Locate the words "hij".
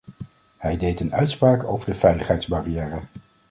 0.57-0.77